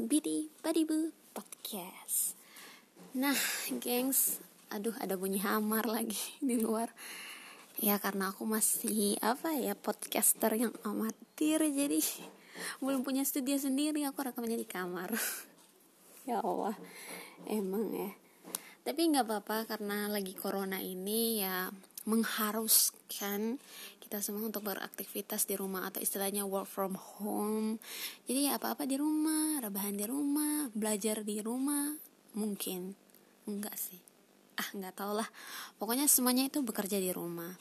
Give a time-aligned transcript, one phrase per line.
[0.00, 2.32] Bidi Badibu Podcast.
[3.12, 3.36] Nah,
[3.84, 4.40] gengs,
[4.72, 6.88] aduh ada bunyi hamar lagi di luar.
[7.76, 12.00] Ya karena aku masih apa ya podcaster yang amatir jadi
[12.80, 15.12] belum punya studio sendiri aku rekamnya di kamar.
[16.28, 16.80] ya Allah,
[17.44, 18.10] emang ya.
[18.80, 21.68] Tapi nggak apa-apa karena lagi corona ini ya
[22.08, 23.60] mengharuskan
[24.00, 27.78] kita semua untuk beraktivitas di rumah atau istilahnya work from home.
[28.26, 31.94] Jadi ya apa-apa di rumah rebahan di rumah belajar di rumah
[32.34, 32.90] mungkin.
[33.46, 34.02] Enggak sih.
[34.58, 35.28] Ah nggak tau lah.
[35.78, 37.54] Pokoknya semuanya itu bekerja di rumah.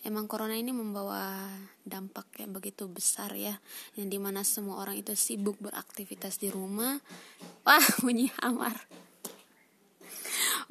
[0.00, 1.48] Emang corona ini membawa
[1.84, 3.52] dampak yang begitu besar ya
[3.98, 7.02] yang di mana semua orang itu sibuk beraktivitas di rumah.
[7.66, 8.78] Wah bunyi hamar.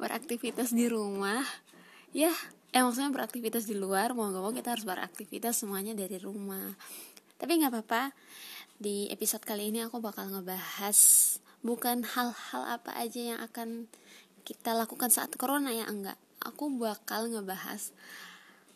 [0.00, 1.44] Beraktivitas di rumah.
[2.10, 2.34] Ya
[2.70, 6.74] eh maksudnya beraktivitas di luar mau gak mau kita harus beraktivitas semuanya dari rumah
[7.40, 8.14] tapi nggak apa-apa
[8.78, 10.98] di episode kali ini aku bakal ngebahas
[11.60, 13.90] bukan hal-hal apa aja yang akan
[14.46, 17.92] kita lakukan saat corona ya enggak aku bakal ngebahas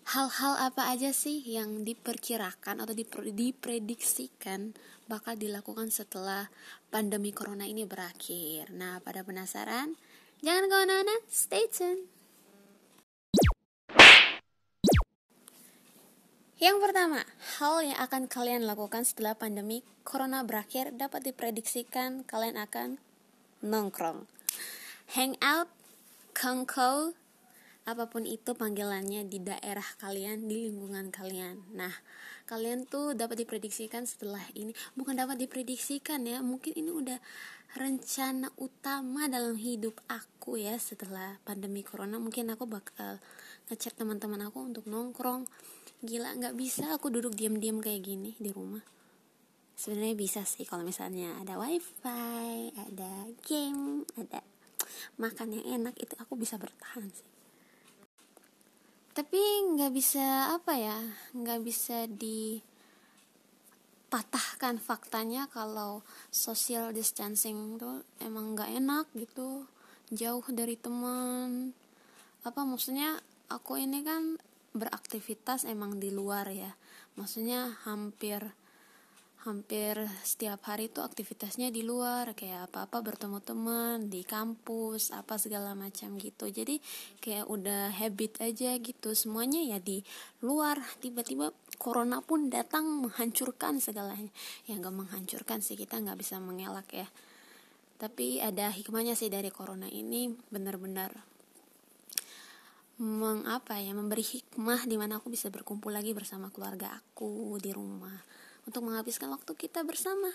[0.04, 4.76] hal-hal apa aja sih yang diperkirakan atau diprediksikan
[5.08, 6.48] bakal dilakukan setelah
[6.88, 8.72] pandemi corona ini berakhir.
[8.72, 9.96] Nah, pada penasaran?
[10.44, 12.13] Jangan ke mana-mana, stay tune.
[16.54, 17.26] Yang pertama,
[17.58, 23.02] hal yang akan kalian lakukan setelah pandemi corona berakhir dapat diprediksikan kalian akan
[23.58, 24.30] nongkrong,
[25.18, 25.66] hangout,
[26.30, 27.18] kongko,
[27.84, 31.60] apa pun itu panggilannya di daerah kalian, di lingkungan kalian.
[31.76, 31.92] Nah,
[32.48, 37.20] kalian tuh dapat diprediksikan setelah ini, bukan dapat diprediksikan ya, mungkin ini udah
[37.76, 42.16] rencana utama dalam hidup aku ya setelah pandemi corona.
[42.16, 43.20] Mungkin aku bakal
[43.68, 45.44] ngechat teman-teman aku untuk nongkrong
[46.04, 48.84] gila nggak bisa aku duduk diam-diam kayak gini di rumah
[49.72, 54.44] sebenarnya bisa sih kalau misalnya ada wifi ada game ada
[55.16, 57.33] makan yang enak itu aku bisa bertahan sih
[59.14, 59.38] tapi
[59.78, 60.98] nggak bisa apa ya
[61.38, 66.02] nggak bisa dipatahkan faktanya kalau
[66.34, 69.70] social distancing tuh emang nggak enak gitu
[70.12, 71.72] jauh dari teman.
[72.44, 73.16] Apa maksudnya
[73.48, 74.36] aku ini kan
[74.76, 76.76] beraktivitas emang di luar ya.
[77.16, 78.52] Maksudnya hampir
[79.44, 85.76] hampir setiap hari itu aktivitasnya di luar kayak apa-apa bertemu teman di kampus apa segala
[85.76, 86.48] macam gitu.
[86.48, 86.80] Jadi
[87.20, 90.00] kayak udah habit aja gitu semuanya ya di
[90.40, 90.80] luar.
[91.04, 94.32] Tiba-tiba corona pun datang menghancurkan segalanya.
[94.64, 97.06] Ya nggak menghancurkan sih kita nggak bisa mengelak ya.
[98.00, 101.12] Tapi ada hikmahnya sih dari corona ini benar-benar
[102.94, 108.14] mengapa ya memberi hikmah di mana aku bisa berkumpul lagi bersama keluarga aku di rumah
[108.64, 110.32] untuk menghabiskan waktu kita bersama.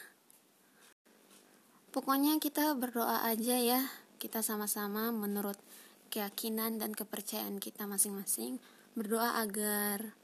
[1.89, 3.81] Pokoknya kita berdoa aja ya,
[4.21, 5.57] kita sama-sama menurut
[6.13, 8.61] keyakinan dan kepercayaan kita masing-masing
[8.97, 10.17] berdoa agar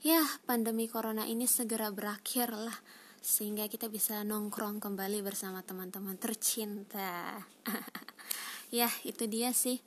[0.00, 2.76] ya pandemi corona ini segera berakhir lah
[3.20, 7.40] sehingga kita bisa nongkrong kembali bersama teman-teman tercinta.
[8.78, 9.82] ya, itu dia sih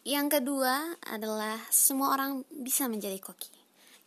[0.00, 3.52] Yang kedua adalah semua orang bisa menjadi koki.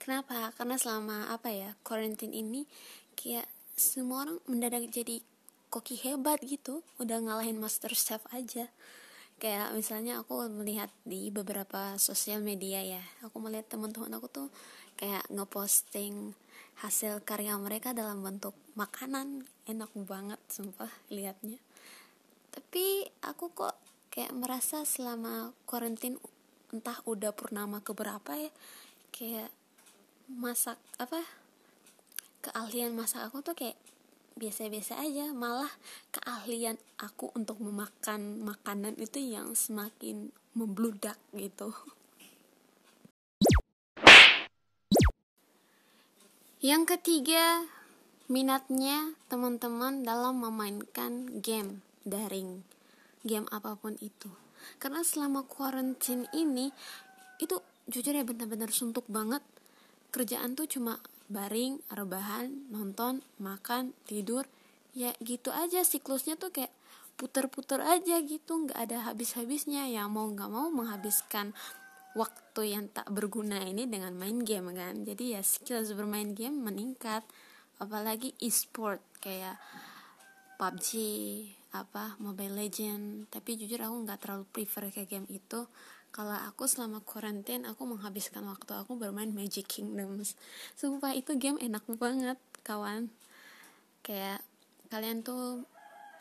[0.01, 0.49] Kenapa?
[0.57, 2.65] Karena selama apa ya quarantine ini
[3.13, 3.45] kayak
[3.77, 5.21] semua orang mendadak jadi
[5.69, 8.69] koki hebat gitu, udah ngalahin master chef aja.
[9.37, 14.47] Kayak misalnya aku melihat di beberapa sosial media ya, aku melihat teman-teman aku tuh
[14.97, 16.33] kayak ngeposting
[16.81, 21.61] hasil karya mereka dalam bentuk makanan, enak banget sumpah liatnya.
[22.53, 23.77] Tapi aku kok
[24.13, 26.21] kayak merasa selama karantin
[26.69, 28.53] entah udah purnama keberapa ya
[29.09, 29.49] kayak
[30.29, 31.25] masak apa
[32.45, 33.79] keahlian masak aku tuh kayak
[34.37, 35.29] biasa-biasa aja.
[35.31, 35.69] Malah
[36.13, 41.73] keahlian aku untuk memakan makanan itu yang semakin membludak gitu.
[46.63, 47.67] Yang ketiga
[48.31, 52.63] minatnya teman-teman dalam memainkan game daring
[53.23, 54.29] game apa pun itu.
[54.79, 56.71] Karena selama quarantine ini
[57.39, 59.43] itu jujur ya benar-benar suntuk banget.
[60.13, 64.45] Kerjaan tuh cuma baring rebahan nonton makan tidur.
[64.93, 66.71] Ya gitu aja siklusnya tuh kayak
[67.17, 68.67] puter-puter aja gitu.
[68.67, 69.89] Nggak ada habis-habisnya.
[69.89, 71.51] Ya mau nggak mau menghabiskan
[72.13, 75.01] waktu yang tak berguna ini dengan main game kan.
[75.01, 77.25] Jadi ya skills bermain game meningkat.
[77.81, 79.57] Apalagi e-sport kayak
[80.61, 80.89] PUBG
[81.73, 83.27] apa Mobile Legend.
[83.33, 85.65] Tapi jujur aku nggak terlalu prefer ke game itu.
[86.13, 90.37] Kalau aku selama karantin aku menghabiskan waktu aku bermain Magic Kingdoms.
[90.77, 93.09] Sumpah itu game enak banget kawan.
[94.05, 94.45] Kayak
[94.93, 95.65] kalian tuh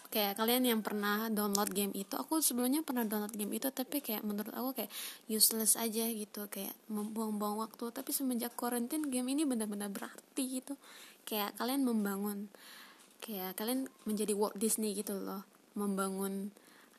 [0.08, 4.20] kayak kalian yang pernah download game itu aku sebelumnya pernah download game itu tapi kayak
[4.24, 4.92] menurut aku kayak
[5.28, 7.92] useless aja gitu kayak membuang-buang waktu.
[7.92, 10.80] Tapi semenjak karantin game ini benar-benar berarti gitu.
[11.28, 12.48] Kayak kalian membangun
[13.22, 15.46] kayak kalian menjadi Walt Disney gitu loh.
[15.78, 16.50] Membangun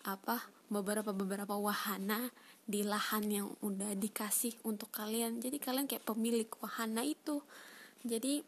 [0.07, 2.31] apa beberapa beberapa wahana
[2.63, 5.43] di lahan yang udah dikasih untuk kalian.
[5.43, 7.43] Jadi kalian kayak pemilik wahana itu.
[8.07, 8.41] Jadi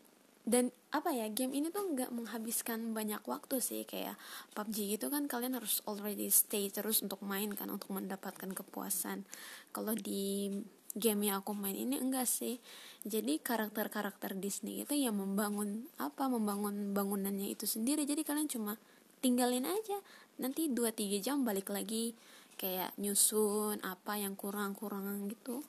[0.45, 3.83] dan apa ya game ini tuh nggak menghabiskan banyak waktu sih.
[3.83, 4.15] Kayak
[4.55, 9.27] PUBG gitu kan kalian harus already stay terus untuk main kan untuk mendapatkan kepuasan.
[9.75, 10.47] Kalau di
[10.95, 12.63] game yang aku main ini enggak sih.
[13.05, 18.07] Jadi karakter-karakter Disney itu yang membangun apa membangun bangunannya itu sendiri.
[18.07, 18.79] Jadi kalian cuma
[19.19, 19.99] tinggalin aja.
[20.39, 22.15] Nanti 2-3 jam balik lagi
[22.55, 25.61] kayak nyusun apa yang kurang-kurang gitu.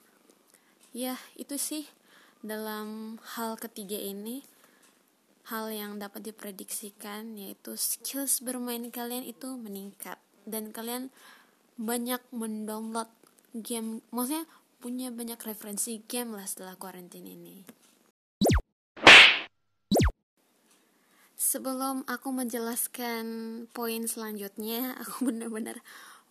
[0.95, 1.85] Ya itu sih
[2.41, 4.47] dalam hal ketiga ini.
[5.47, 10.19] Hal yang dapat diprediksikan yaitu skills bermain kalian itu meningkat.
[10.43, 11.11] Dan kalian
[11.79, 13.11] banyak mendownload
[13.55, 14.49] game maksudnya
[14.81, 17.67] punya banyak referensi game lah setelah karantina ini.
[21.37, 23.25] Sebelum aku menjelaskan
[23.71, 25.81] poin selanjutnya, aku benar-benar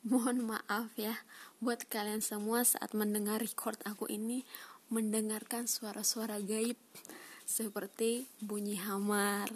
[0.06, 1.18] mohon maaf ya
[1.58, 4.46] buat kalian semua saat mendengar record aku ini
[4.94, 6.78] mendengarkan suara-suara gaib
[7.46, 9.50] seperti bunyi hamar,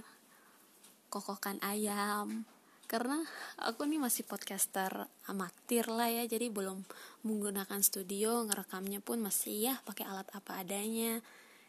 [1.14, 2.50] kokokan ayam,
[2.90, 3.22] karena
[3.62, 6.82] aku nih masih podcaster amatir lah ya jadi belum
[7.22, 11.22] menggunakan studio ngerekamnya pun masih ya pakai alat apa adanya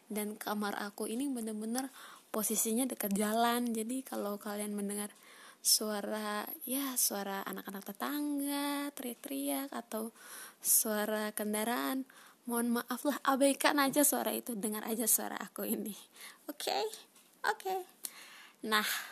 [0.09, 1.93] dan kamar aku ini bener-bener
[2.33, 5.13] posisinya dekat jalan jadi kalau kalian mendengar
[5.61, 10.09] suara ya suara anak-anak tetangga teriak-teriak atau
[10.57, 12.01] suara kendaraan
[12.49, 15.93] mohon maaf lah abaikan aja suara itu dengar aja suara aku ini
[16.49, 16.81] oke okay?
[17.45, 17.79] oke okay.
[18.65, 19.10] nah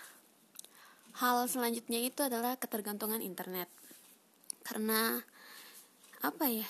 [1.19, 3.67] hal selanjutnya itu adalah ketergantungan internet.
[4.63, 5.19] Karena
[6.23, 6.67] apa ya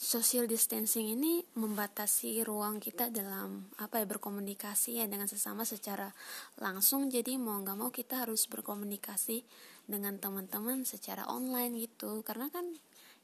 [0.00, 6.14] social distancing ini membatasi ruang kita dalam apa ya berkomunikasi ya dengan sesama secara
[6.62, 7.10] langsung.
[7.10, 9.42] Jadi mau nggak mau kita harus berkomunikasi
[9.90, 12.22] dengan teman-teman secara online gitu.
[12.22, 12.64] Karena kan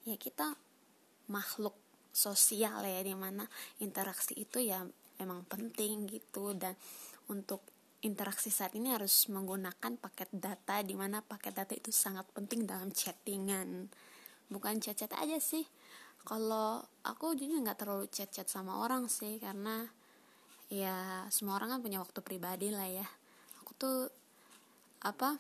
[0.02, 0.58] ya kita
[1.30, 1.78] makhluk
[2.10, 3.46] sosial ya di mana
[3.78, 4.82] interaksi itu ya
[5.22, 6.52] memang penting gitu.
[6.58, 6.74] Dan
[7.30, 7.75] untuk
[8.06, 12.94] interaksi saat ini harus menggunakan paket data di mana paket data itu sangat penting dalam
[12.94, 13.90] chattingan.
[14.46, 15.66] Bukan chat-chat aja sih.
[16.22, 19.90] Kalau aku jujur nggak terlalu chat-chat sama orang sih karena
[20.70, 23.06] ya semua orang kan punya waktu pribadi lah ya.
[23.66, 24.06] Aku tuh
[25.02, 25.34] apa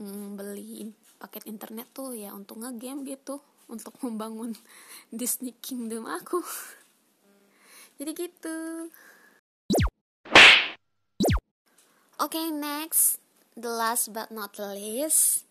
[0.00, 0.88] mm, beli
[1.20, 4.56] paket internet tuh ya untuk ngegame gitu untuk membangun
[5.12, 6.40] Disney Kingdom aku.
[7.96, 8.56] Jadi gitu
[10.36, 13.20] Oke, okay, next,
[13.56, 15.44] the last but not least,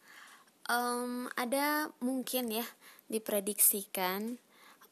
[0.70, 2.66] um, ada mungkin ya
[3.10, 4.42] diprediksikan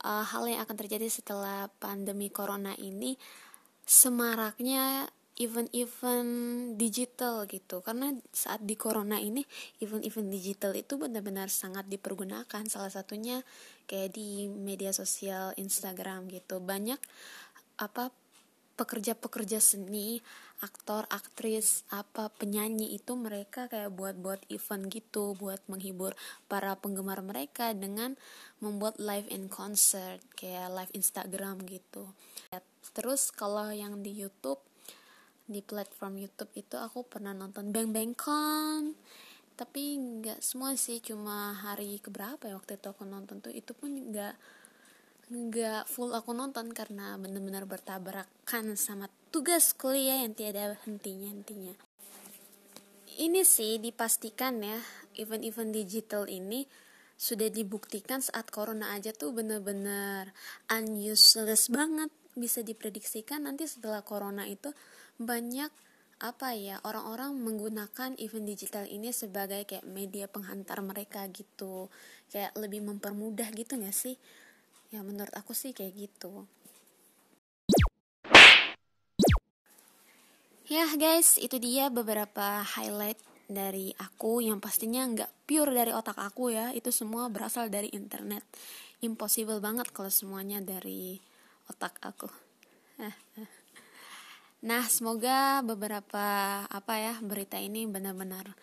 [0.06, 3.18] uh, hal yang akan terjadi setelah pandemi corona ini
[3.84, 6.32] semaraknya event-event
[6.78, 7.82] digital gitu.
[7.82, 9.42] Karena saat di corona ini
[9.82, 12.70] event-event digital itu benar-benar sangat dipergunakan.
[12.70, 13.42] Salah satunya
[13.90, 16.62] kayak di media sosial Instagram gitu.
[16.62, 17.02] Banyak
[17.82, 18.14] apa
[18.84, 20.20] pekerja-pekerja seni
[20.60, 26.16] aktor aktris apa penyanyi itu mereka kayak buat-buat event gitu buat menghibur
[26.52, 28.20] para penggemar mereka dengan
[28.60, 32.12] membuat live in concert kayak live Instagram gitu.
[32.92, 34.60] Terus kalau yang di YouTube
[35.48, 38.96] di platform YouTube itu aku pernah nonton Bang Bang Con
[39.54, 43.92] tapi nggak semua sih cuma hari keberapa ya waktu itu aku nonton tuh itu pun
[43.94, 44.34] nggak
[45.32, 51.74] nggak full aku nonton karena benar-benar bertabrakan sama tugas kuliah yang tiada hentinya hentinya.
[53.14, 54.76] Ini sih dipastikan ya
[55.16, 56.66] event-event digital ini
[57.14, 60.34] sudah dibuktikan saat corona aja tuh bener-bener
[60.68, 62.12] unuseless banget.
[62.34, 64.74] Bisa diprediksikan nanti setelah corona itu
[65.22, 65.70] banyak
[66.24, 71.88] apa ya orang-orang menggunakan event digital ini sebagai kayak media penghantar mereka gitu.
[72.28, 74.18] Kayak lebih mempermudah gitu gak sih
[74.94, 76.46] ya menurut aku sih kayak gitu.
[80.70, 83.18] Ya guys itu dia beberapa highlight
[83.50, 86.70] dari aku yang pastinya nggak pure dari otak aku ya.
[86.78, 88.46] Itu semua berasal dari internet.
[89.02, 91.18] Impossible banget kalau semuanya dari
[91.66, 92.30] otak aku.
[94.64, 96.24] Nah semoga beberapa
[96.64, 98.56] apa ya berita ini benar-benar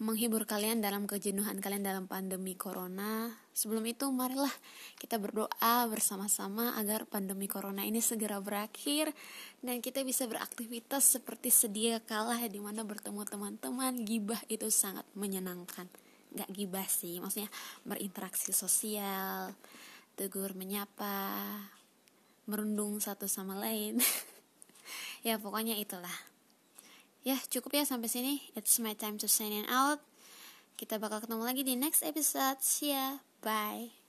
[0.00, 3.28] menghibur kalian dalam kejenuhan kalian dalam pandemi corona.
[3.52, 4.50] Sebelum itu, marilah
[4.96, 9.12] kita berdoa bersama-sama agar pandemi corona ini segera berakhir
[9.60, 13.92] dan kita bisa beraktivitas seperti sedia kalah di mana bertemu teman-teman.
[14.00, 15.84] Gibah itu sangat menyenangkan.
[16.32, 17.52] Gak gibah sih, maksudnya
[17.84, 19.52] berinteraksi sosial,
[20.16, 21.36] tegur menyapa,
[22.48, 24.00] merundung satu sama lain.
[25.28, 26.30] ya, pokoknya itulah
[27.26, 28.34] ya cukup ya sampai sini.
[28.56, 30.00] It's my time to sign out.
[30.80, 32.60] Kita bakal ketemu lagi di next episode.
[32.64, 33.20] See ya.
[33.40, 34.00] Bye